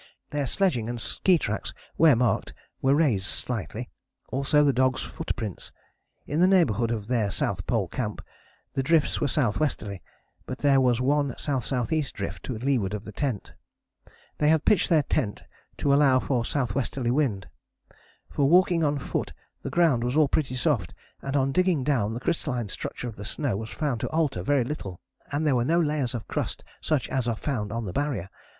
[0.31, 3.91] Their sledging and ski tracks, where marked, were raised slightly,
[4.29, 5.71] also the dogs' footprints.
[6.25, 8.19] In the neighbourhood of their South Pole Camp
[8.73, 10.01] the drifts were S.W.ly,
[10.47, 12.01] but there was one S.S.E.
[12.15, 13.53] drift to leeward of tent.
[14.39, 15.43] They had pitched their tent
[15.77, 17.47] to allow for S.W.ly wind.
[18.31, 22.19] For walking on foot the ground was all pretty soft, and on digging down the
[22.19, 24.99] crystalline structure of the snow was found to alter very little,
[25.31, 28.31] and there were no layers of crust such as are found on the Barrier.